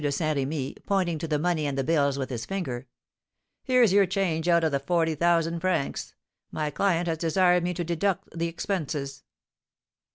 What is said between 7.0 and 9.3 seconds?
has desired me to deduct the expenses."